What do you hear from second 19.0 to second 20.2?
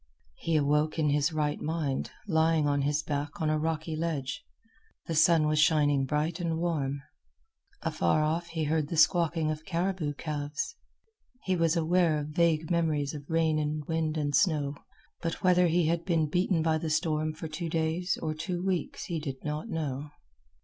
he did not know.